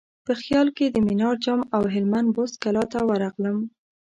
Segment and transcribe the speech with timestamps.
[0.25, 3.57] په خیال کې د منار جام او هلمند بست کلا ته ورغلم.